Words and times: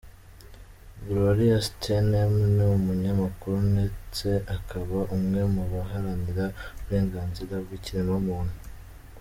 Gloria 1.05 1.57
Steinem, 1.67 2.33
ni 2.55 2.63
umunyamakuru 2.77 3.57
netse 3.75 4.29
akaba 4.55 4.97
umwe 5.15 5.41
mu 5.53 5.63
baharanira 5.71 6.45
uburenganzira 6.77 7.53
bw’ikiremwamuntu. 7.63 8.55